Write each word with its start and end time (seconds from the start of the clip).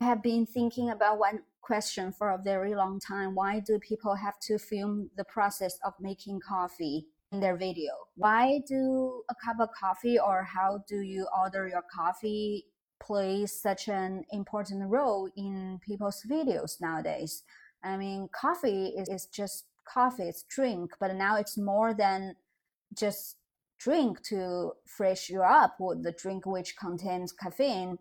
have 0.00 0.22
been 0.22 0.46
thinking 0.46 0.90
about 0.90 1.18
one 1.18 1.40
question 1.62 2.12
for 2.12 2.30
a 2.30 2.42
very 2.42 2.74
long 2.74 3.00
time. 3.00 3.34
Why 3.34 3.60
do 3.60 3.78
people 3.78 4.14
have 4.14 4.38
to 4.40 4.58
film 4.58 5.10
the 5.16 5.24
process 5.24 5.78
of 5.84 5.94
making 6.00 6.40
coffee 6.46 7.06
in 7.32 7.40
their 7.40 7.56
video? 7.56 7.92
Why 8.14 8.60
do 8.66 9.22
a 9.30 9.34
cup 9.44 9.56
of 9.60 9.74
coffee 9.78 10.18
or 10.18 10.44
how 10.44 10.84
do 10.88 11.00
you 11.00 11.26
order 11.36 11.66
your 11.66 11.82
coffee 11.92 12.66
play 13.00 13.46
such 13.46 13.88
an 13.88 14.24
important 14.30 14.88
role 14.88 15.28
in 15.36 15.80
people's 15.84 16.22
videos 16.30 16.80
nowadays? 16.80 17.42
I 17.82 17.96
mean, 17.96 18.28
coffee 18.32 18.88
is, 18.88 19.08
is 19.08 19.26
just 19.26 19.64
coffee, 19.92 20.24
it's 20.24 20.44
drink, 20.44 20.92
but 21.00 21.14
now 21.14 21.36
it's 21.36 21.56
more 21.56 21.94
than 21.94 22.36
just 22.94 23.36
drink 23.78 24.22
to 24.24 24.72
fresh 24.86 25.28
you 25.28 25.42
up 25.42 25.76
with 25.80 26.02
the 26.02 26.12
drink 26.12 26.46
which 26.46 26.76
contains 26.76 27.32
caffeine 27.32 27.98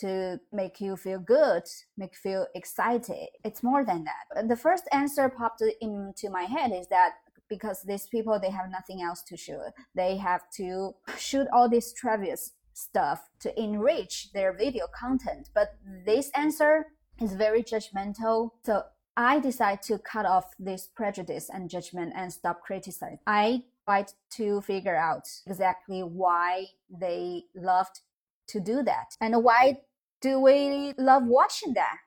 to 0.00 0.40
make 0.52 0.80
you 0.80 0.96
feel 0.96 1.18
good, 1.18 1.64
make 1.96 2.12
you 2.12 2.18
feel 2.30 2.46
excited. 2.54 3.28
It's 3.44 3.62
more 3.62 3.84
than 3.84 4.04
that. 4.04 4.48
The 4.48 4.56
first 4.56 4.84
answer 4.92 5.28
popped 5.28 5.62
into 5.80 6.30
my 6.30 6.42
head 6.42 6.72
is 6.72 6.88
that 6.88 7.12
because 7.48 7.82
these 7.82 8.06
people 8.06 8.38
they 8.38 8.50
have 8.50 8.70
nothing 8.70 9.02
else 9.02 9.22
to 9.22 9.36
shoot. 9.36 9.72
They 9.94 10.16
have 10.16 10.42
to 10.56 10.94
shoot 11.18 11.46
all 11.52 11.68
this 11.68 11.92
trivial 11.92 12.36
stuff 12.72 13.28
to 13.40 13.60
enrich 13.60 14.32
their 14.32 14.52
video 14.52 14.86
content. 14.98 15.50
But 15.54 15.76
this 16.06 16.30
answer 16.34 16.86
is 17.20 17.34
very 17.34 17.62
judgmental. 17.62 18.50
So 18.64 18.84
I 19.16 19.40
decide 19.40 19.82
to 19.82 19.98
cut 19.98 20.24
off 20.24 20.46
this 20.58 20.86
prejudice 20.86 21.50
and 21.52 21.68
judgment 21.68 22.12
and 22.16 22.32
stop 22.32 22.62
criticizing. 22.62 23.18
I 23.26 23.64
try 23.84 24.06
to 24.36 24.60
figure 24.62 24.96
out 24.96 25.28
exactly 25.46 26.00
why 26.02 26.66
they 26.88 27.44
loved 27.54 28.00
to 28.48 28.60
do 28.60 28.82
that 28.82 29.16
and 29.20 29.42
why 29.44 29.78
do 30.20 30.40
we 30.40 30.94
love 30.98 31.24
watching 31.26 31.74
that? 31.74 31.98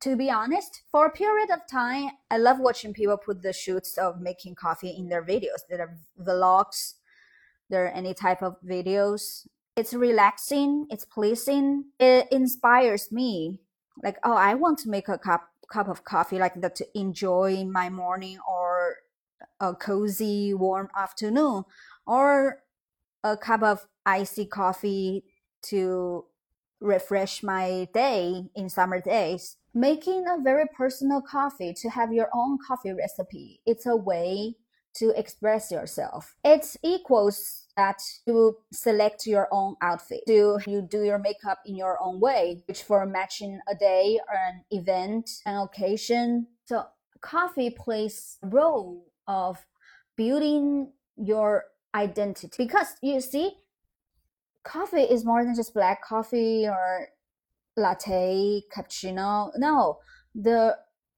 To 0.00 0.16
be 0.16 0.30
honest 0.30 0.82
for 0.90 1.06
a 1.06 1.10
period 1.10 1.48
of 1.50 1.60
time 1.66 2.10
i 2.30 2.36
love 2.36 2.60
watching 2.60 2.92
people 2.92 3.16
put 3.16 3.40
the 3.40 3.54
shoots 3.54 3.96
of 3.96 4.20
making 4.20 4.54
coffee 4.54 4.90
in 4.90 5.08
their 5.08 5.24
videos 5.24 5.64
there 5.66 5.80
are 5.80 5.96
vlogs 6.20 6.96
there 7.72 7.86
are 7.86 7.88
any 7.88 8.12
type 8.12 8.42
of 8.42 8.56
videos. 8.60 9.46
It's 9.76 9.94
relaxing 9.94 10.86
it's 10.90 11.06
pleasing 11.06 11.86
it 11.98 12.28
inspires 12.30 13.10
me. 13.10 13.60
Like 14.04 14.18
oh 14.24 14.34
i 14.34 14.54
want 14.54 14.78
to 14.80 14.90
make 14.90 15.08
a 15.08 15.18
cup 15.18 15.48
cup 15.72 15.88
of 15.88 16.04
coffee 16.04 16.38
like 16.38 16.60
that 16.60 16.76
to 16.76 16.86
enjoy 16.94 17.64
my 17.64 17.88
morning 17.88 18.38
or 18.46 18.96
a 19.58 19.74
cozy 19.74 20.52
warm 20.52 20.88
afternoon 20.94 21.64
or 22.06 22.62
a 23.24 23.38
cup 23.38 23.62
of 23.62 23.86
icy 24.04 24.44
coffee 24.44 25.24
to 25.62 26.26
refresh 26.82 27.42
my 27.42 27.88
day 27.94 28.44
in 28.54 28.68
summer 28.68 29.00
days. 29.00 29.56
Making 29.74 30.24
a 30.28 30.42
very 30.42 30.66
personal 30.76 31.22
coffee 31.22 31.72
to 31.74 31.88
have 31.88 32.12
your 32.12 32.28
own 32.34 32.58
coffee 32.66 32.92
recipe. 32.92 33.60
It's 33.64 33.86
a 33.86 33.96
way 33.96 34.56
to 34.96 35.18
express 35.18 35.70
yourself. 35.70 36.34
It 36.44 36.76
equals 36.82 37.66
that 37.76 38.02
to 38.26 38.56
select 38.72 39.26
your 39.26 39.48
own 39.50 39.76
outfit. 39.80 40.20
Do 40.26 40.58
you 40.66 40.82
do 40.82 41.02
your 41.02 41.18
makeup 41.18 41.60
in 41.64 41.76
your 41.76 41.98
own 42.02 42.20
way, 42.20 42.62
which 42.66 42.82
for 42.82 43.06
matching 43.06 43.60
a 43.68 43.74
day 43.74 44.20
or 44.28 44.34
an 44.34 44.64
event, 44.70 45.30
an 45.46 45.56
occasion. 45.56 46.48
So 46.66 46.84
coffee 47.20 47.70
plays 47.70 48.38
a 48.42 48.48
role 48.48 49.06
of 49.26 49.64
building 50.16 50.92
your 51.16 51.64
identity 51.94 52.48
because 52.58 52.88
you 53.02 53.20
see 53.20 53.52
coffee 54.64 55.02
is 55.02 55.24
more 55.24 55.44
than 55.44 55.54
just 55.54 55.74
black 55.74 56.02
coffee 56.02 56.66
or 56.66 57.08
latte, 57.76 58.62
cappuccino. 58.74 59.50
No, 59.56 59.98
the 60.34 60.76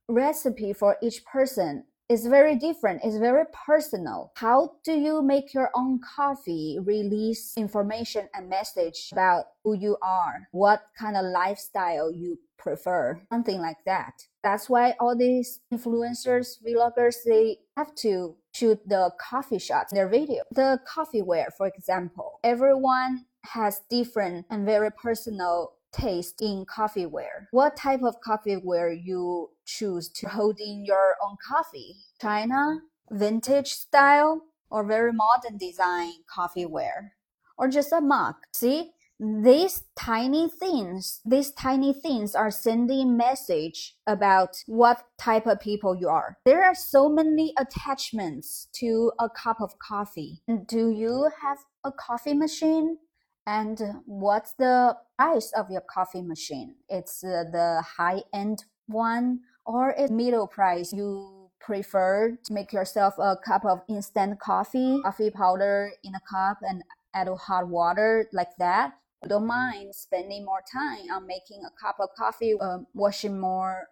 recipe 0.08 0.72
for 0.72 0.96
each 1.02 1.24
person 1.24 1.84
is 2.08 2.26
very 2.26 2.56
different. 2.56 3.00
It's 3.02 3.16
very 3.16 3.44
personal. 3.66 4.32
How 4.36 4.72
do 4.84 4.92
you 4.92 5.22
make 5.22 5.54
your 5.54 5.70
own 5.74 6.00
coffee 6.16 6.78
release 6.84 7.54
information 7.56 8.28
and 8.34 8.48
message 8.48 9.08
about 9.12 9.46
who 9.62 9.74
you 9.74 9.96
are, 10.02 10.48
what 10.52 10.82
kind 10.98 11.16
of 11.16 11.24
lifestyle 11.24 12.12
you 12.12 12.38
prefer, 12.64 13.20
something 13.30 13.60
like 13.60 13.76
that. 13.84 14.14
That's 14.42 14.68
why 14.68 14.94
all 14.98 15.16
these 15.16 15.60
influencers, 15.72 16.56
vloggers, 16.66 17.16
they 17.24 17.58
have 17.76 17.94
to 17.96 18.36
shoot 18.54 18.80
the 18.86 19.10
coffee 19.20 19.58
shots 19.58 19.92
in 19.92 19.96
their 19.96 20.08
video. 20.08 20.42
The 20.50 20.80
coffeeware, 20.88 21.48
for 21.56 21.66
example, 21.66 22.40
everyone 22.42 23.26
has 23.44 23.82
different 23.88 24.46
and 24.50 24.66
very 24.66 24.90
personal 24.90 25.74
taste 25.92 26.42
in 26.42 26.66
coffeeware. 26.66 27.46
What 27.52 27.76
type 27.76 28.02
of 28.02 28.16
coffeeware 28.20 28.98
you 29.02 29.50
choose 29.64 30.08
to 30.10 30.28
hold 30.28 30.58
in 30.58 30.84
your 30.84 31.16
own 31.22 31.36
coffee? 31.46 31.96
China, 32.20 32.80
vintage 33.10 33.72
style, 33.72 34.42
or 34.70 34.84
very 34.84 35.12
modern 35.12 35.56
design 35.56 36.12
coffeeware? 36.34 37.10
Or 37.56 37.68
just 37.68 37.92
a 37.92 38.00
mug? 38.00 38.34
See, 38.52 38.90
these 39.20 39.84
tiny 39.96 40.48
things, 40.48 41.20
these 41.24 41.52
tiny 41.52 41.92
things 41.92 42.34
are 42.34 42.50
sending 42.50 43.16
message 43.16 43.94
about 44.08 44.56
what 44.66 45.06
type 45.18 45.46
of 45.46 45.60
people 45.60 45.94
you 45.94 46.08
are. 46.08 46.38
There 46.44 46.64
are 46.64 46.74
so 46.74 47.08
many 47.08 47.54
attachments 47.56 48.66
to 48.74 49.12
a 49.20 49.30
cup 49.30 49.60
of 49.60 49.78
coffee. 49.78 50.42
Do 50.66 50.90
you 50.90 51.30
have 51.40 51.58
a 51.84 51.92
coffee 51.92 52.34
machine? 52.34 52.98
And 53.46 53.78
what's 54.06 54.52
the 54.52 54.96
price 55.18 55.52
of 55.52 55.70
your 55.70 55.82
coffee 55.82 56.22
machine? 56.22 56.76
It's 56.88 57.22
uh, 57.22 57.44
the 57.52 57.84
high 57.96 58.22
end 58.32 58.64
one 58.86 59.40
or 59.66 59.94
it's 59.96 60.10
middle 60.10 60.46
price. 60.46 60.92
You 60.92 61.50
prefer 61.60 62.38
to 62.44 62.52
make 62.52 62.72
yourself 62.72 63.14
a 63.18 63.36
cup 63.36 63.64
of 63.64 63.80
instant 63.88 64.40
coffee, 64.40 65.00
coffee 65.02 65.30
powder 65.30 65.90
in 66.02 66.14
a 66.14 66.20
cup 66.30 66.58
and 66.62 66.82
add 67.14 67.28
hot 67.28 67.68
water 67.68 68.28
like 68.32 68.56
that. 68.58 68.94
You 69.22 69.28
don't 69.30 69.46
mind 69.46 69.94
spending 69.94 70.44
more 70.44 70.62
time 70.70 71.10
on 71.10 71.26
making 71.26 71.62
a 71.64 71.70
cup 71.80 71.96
of 71.98 72.10
coffee, 72.16 72.54
uh, 72.60 72.78
washing 72.92 73.40
more 73.40 73.88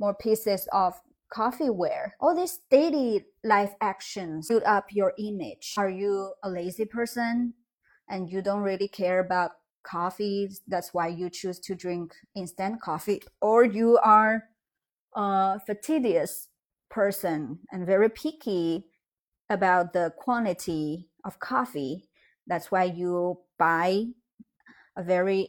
more 0.00 0.14
pieces 0.14 0.68
of 0.72 1.00
coffeeware. 1.32 2.10
All 2.20 2.34
these 2.34 2.60
daily 2.70 3.24
life 3.42 3.72
actions 3.80 4.48
build 4.48 4.64
up 4.64 4.86
your 4.92 5.12
image. 5.18 5.74
Are 5.78 5.88
you 5.88 6.34
a 6.42 6.50
lazy 6.50 6.84
person? 6.84 7.54
And 8.08 8.30
you 8.30 8.42
don't 8.42 8.62
really 8.62 8.88
care 8.88 9.20
about 9.20 9.52
coffee, 9.82 10.50
that's 10.66 10.94
why 10.94 11.08
you 11.08 11.28
choose 11.30 11.58
to 11.60 11.74
drink 11.74 12.14
instant 12.34 12.80
coffee, 12.80 13.22
or 13.40 13.64
you 13.64 13.98
are 14.02 14.44
a 15.14 15.60
fastidious 15.66 16.48
person 16.90 17.58
and 17.70 17.86
very 17.86 18.08
picky 18.08 18.84
about 19.50 19.92
the 19.92 20.12
quantity 20.16 21.08
of 21.24 21.38
coffee. 21.38 22.08
That's 22.46 22.70
why 22.70 22.84
you 22.84 23.40
buy 23.58 24.06
a 24.96 25.02
very 25.02 25.48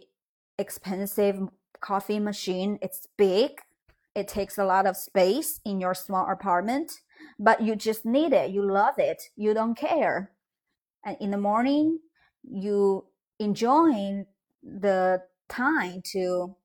expensive 0.58 1.40
coffee 1.82 2.20
machine. 2.20 2.78
It's 2.82 3.08
big, 3.18 3.62
it 4.16 4.28
takes 4.28 4.58
a 4.58 4.66
lot 4.66 4.88
of 4.88 4.98
space 4.98 5.60
in 5.66 5.80
your 5.80 5.94
small 5.94 6.30
apartment, 6.30 7.02
but 7.38 7.62
you 7.62 7.76
just 7.76 8.06
need 8.06 8.34
it. 8.34 8.52
You 8.52 8.64
love 8.70 8.96
it. 8.98 9.24
You 9.36 9.54
don't 9.54 9.78
care. 9.78 10.32
And 11.06 11.18
in 11.20 11.32
the 11.32 11.38
morning, 11.38 12.00
you 12.50 13.06
enjoying 13.40 14.26
the 14.64 15.22
time 15.50 16.02
to 16.12 16.56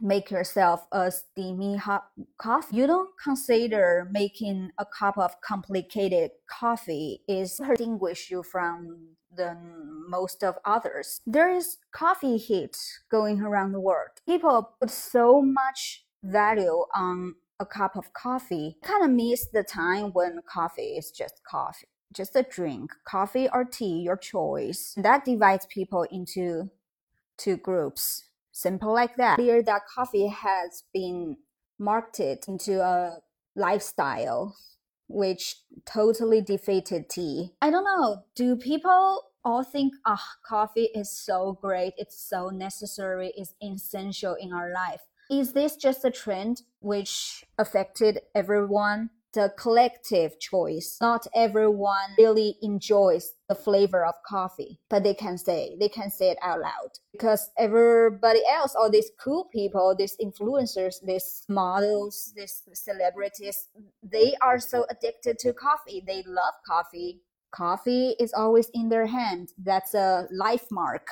make 0.00 0.30
yourself 0.30 0.86
a 0.90 1.10
steamy 1.10 1.76
hot 1.76 2.08
coffee. 2.38 2.76
You 2.76 2.86
don't 2.86 3.10
consider 3.22 4.08
making 4.10 4.70
a 4.78 4.84
cup 4.84 5.16
of 5.16 5.40
complicated 5.40 6.32
coffee 6.50 7.22
is 7.28 7.56
distinguish 7.56 8.30
you 8.30 8.42
from 8.42 9.16
the 9.34 9.56
most 10.08 10.42
of 10.42 10.56
others. 10.64 11.20
There 11.24 11.50
is 11.50 11.78
coffee 11.92 12.36
heat 12.36 12.76
going 13.10 13.40
around 13.40 13.72
the 13.72 13.80
world. 13.80 14.10
People 14.26 14.74
put 14.80 14.90
so 14.90 15.40
much 15.40 16.04
value 16.24 16.84
on 16.94 17.36
a 17.60 17.64
cup 17.64 17.96
of 17.96 18.12
coffee. 18.12 18.76
Kind 18.82 19.04
of 19.04 19.10
miss 19.10 19.46
the 19.46 19.62
time 19.62 20.06
when 20.12 20.40
coffee 20.46 20.96
is 20.96 21.12
just 21.12 21.40
coffee 21.48 21.86
just 22.12 22.36
a 22.36 22.42
drink, 22.42 22.92
coffee 23.04 23.48
or 23.52 23.64
tea, 23.64 24.00
your 24.00 24.16
choice. 24.16 24.94
That 24.96 25.24
divides 25.24 25.66
people 25.66 26.04
into 26.10 26.70
two 27.36 27.56
groups. 27.56 28.24
Simple 28.52 28.92
like 28.92 29.16
that. 29.16 29.36
Clear 29.36 29.62
that 29.62 29.82
coffee 29.86 30.28
has 30.28 30.84
been 30.92 31.38
marketed 31.78 32.44
into 32.46 32.82
a 32.82 33.18
lifestyle, 33.56 34.56
which 35.08 35.56
totally 35.84 36.40
defeated 36.40 37.08
tea. 37.08 37.52
I 37.60 37.70
don't 37.70 37.84
know. 37.84 38.24
Do 38.34 38.56
people 38.56 39.30
all 39.44 39.64
think, 39.64 39.94
ah, 40.06 40.22
oh, 40.22 40.38
coffee 40.46 40.88
is 40.94 41.10
so 41.10 41.58
great, 41.60 41.94
it's 41.96 42.20
so 42.20 42.48
necessary, 42.48 43.32
it's 43.36 43.54
essential 43.62 44.36
in 44.38 44.52
our 44.52 44.72
life? 44.72 45.00
Is 45.30 45.52
this 45.52 45.76
just 45.76 46.04
a 46.04 46.10
trend 46.10 46.62
which 46.80 47.44
affected 47.58 48.20
everyone 48.34 49.10
the 49.32 49.52
collective 49.56 50.38
choice. 50.38 50.98
Not 51.00 51.26
everyone 51.34 52.14
really 52.18 52.56
enjoys 52.62 53.32
the 53.48 53.54
flavor 53.54 54.04
of 54.04 54.14
coffee, 54.26 54.78
but 54.90 55.02
they 55.02 55.14
can 55.14 55.38
say, 55.38 55.76
they 55.80 55.88
can 55.88 56.10
say 56.10 56.30
it 56.30 56.38
out 56.42 56.60
loud 56.60 56.90
because 57.12 57.50
everybody 57.58 58.40
else, 58.50 58.74
all 58.74 58.90
these 58.90 59.10
cool 59.18 59.48
people, 59.52 59.94
these 59.96 60.16
influencers, 60.22 60.96
these 61.04 61.44
models, 61.48 62.32
these 62.36 62.62
celebrities, 62.74 63.68
they 64.02 64.34
are 64.42 64.58
so 64.58 64.86
addicted 64.90 65.38
to 65.40 65.52
coffee. 65.52 66.02
They 66.06 66.22
love 66.26 66.54
coffee. 66.66 67.20
Coffee 67.50 68.14
is 68.18 68.32
always 68.32 68.70
in 68.72 68.88
their 68.88 69.06
hand. 69.06 69.52
That's 69.58 69.94
a 69.94 70.26
life 70.30 70.66
mark 70.70 71.06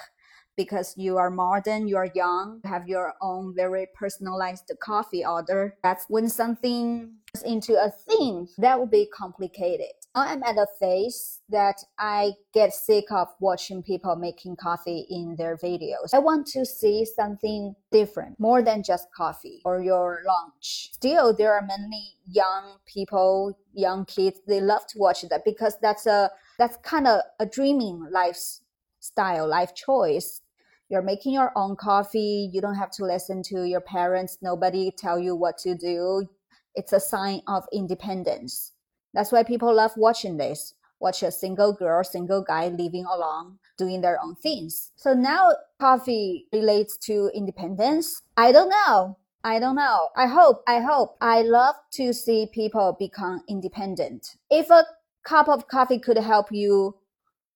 because 0.56 0.94
you 0.96 1.16
are 1.16 1.30
modern, 1.30 1.88
you 1.88 1.96
are 1.96 2.10
young, 2.14 2.60
have 2.64 2.86
your 2.86 3.14
own 3.20 3.54
very 3.54 3.86
personalized 3.94 4.70
coffee 4.80 5.24
order. 5.24 5.76
That's 5.82 6.04
when 6.08 6.28
something 6.28 7.14
is 7.34 7.42
into 7.42 7.74
a 7.74 7.90
thing 7.90 8.48
that 8.58 8.78
would 8.78 8.90
be 8.90 9.08
complicated. 9.14 9.92
I'm 10.14 10.42
at 10.42 10.56
a 10.56 10.66
phase 10.80 11.40
that 11.50 11.76
I 11.98 12.32
get 12.52 12.74
sick 12.74 13.04
of 13.12 13.28
watching 13.40 13.82
people 13.82 14.16
making 14.16 14.56
coffee 14.56 15.06
in 15.08 15.36
their 15.36 15.56
videos. 15.56 16.12
I 16.12 16.18
want 16.18 16.46
to 16.48 16.66
see 16.66 17.04
something 17.04 17.74
different, 17.92 18.38
more 18.40 18.62
than 18.62 18.82
just 18.82 19.06
coffee 19.16 19.60
or 19.64 19.80
your 19.80 20.22
lunch. 20.26 20.90
Still, 20.92 21.34
there 21.34 21.54
are 21.54 21.64
many 21.64 22.14
young 22.26 22.78
people, 22.86 23.56
young 23.72 24.04
kids, 24.04 24.40
they 24.46 24.60
love 24.60 24.86
to 24.88 24.98
watch 24.98 25.22
that 25.22 25.44
because 25.44 25.76
that's 25.80 26.06
a 26.06 26.30
that's 26.58 26.76
kind 26.78 27.06
of 27.06 27.20
a 27.38 27.46
dreaming 27.46 28.06
lifestyle, 29.00 29.48
life 29.48 29.74
choice. 29.74 30.42
You're 30.90 31.02
making 31.02 31.32
your 31.32 31.52
own 31.56 31.76
coffee. 31.76 32.50
You 32.52 32.60
don't 32.60 32.74
have 32.74 32.90
to 32.92 33.04
listen 33.04 33.42
to 33.44 33.64
your 33.64 33.80
parents. 33.80 34.38
Nobody 34.42 34.90
tell 34.90 35.18
you 35.18 35.34
what 35.34 35.56
to 35.58 35.74
do. 35.74 36.28
It's 36.74 36.92
a 36.92 37.00
sign 37.00 37.40
of 37.46 37.64
independence. 37.72 38.72
That's 39.14 39.32
why 39.32 39.42
people 39.42 39.74
love 39.74 39.92
watching 39.96 40.36
this. 40.36 40.74
Watch 41.00 41.22
a 41.22 41.30
single 41.30 41.72
girl 41.72 42.04
single 42.04 42.42
guy 42.42 42.68
living 42.68 43.06
alone 43.06 43.58
doing 43.78 44.02
their 44.02 44.18
own 44.22 44.34
things. 44.34 44.92
So 44.96 45.14
now 45.14 45.52
coffee 45.80 46.46
relates 46.52 46.98
to 47.06 47.30
independence. 47.34 48.20
I 48.36 48.52
don't 48.52 48.68
know. 48.68 49.16
I 49.42 49.58
don't 49.58 49.76
know. 49.76 50.10
I 50.14 50.26
hope, 50.26 50.62
I 50.66 50.80
hope. 50.80 51.16
I 51.22 51.40
love 51.40 51.76
to 51.92 52.12
see 52.12 52.50
people 52.52 52.94
become 52.98 53.42
independent. 53.48 54.36
If 54.50 54.68
a 54.68 54.84
cup 55.24 55.48
of 55.48 55.68
coffee 55.68 55.98
could 55.98 56.18
help 56.18 56.48
you 56.52 56.96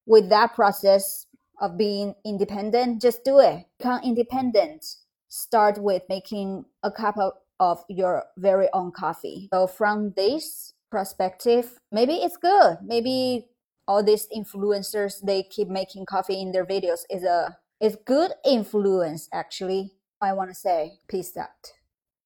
with 0.06 0.28
that 0.30 0.54
process, 0.54 1.23
of 1.60 1.76
being 1.76 2.14
independent, 2.24 3.02
just 3.02 3.24
do 3.24 3.38
it. 3.38 3.66
Become 3.78 4.02
independent. 4.04 4.84
Start 5.28 5.78
with 5.78 6.02
making 6.08 6.64
a 6.82 6.90
cup 6.90 7.16
of, 7.18 7.32
of 7.60 7.84
your 7.88 8.24
very 8.36 8.68
own 8.72 8.92
coffee. 8.92 9.48
So 9.52 9.66
from 9.66 10.12
this 10.16 10.74
perspective, 10.90 11.78
maybe 11.90 12.14
it's 12.14 12.36
good. 12.36 12.78
Maybe 12.84 13.46
all 13.86 14.02
these 14.02 14.28
influencers 14.34 15.20
they 15.22 15.42
keep 15.42 15.68
making 15.68 16.06
coffee 16.06 16.40
in 16.40 16.52
their 16.52 16.64
videos 16.64 17.00
is 17.10 17.22
a 17.22 17.58
is 17.80 17.96
good 18.06 18.32
influence 18.44 19.28
actually. 19.32 19.92
I 20.20 20.32
want 20.32 20.50
to 20.50 20.54
say 20.54 21.00
peace 21.08 21.36
out. 21.36 21.72